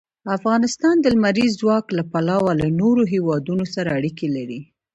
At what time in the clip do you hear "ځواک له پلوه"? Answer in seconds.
1.61-2.51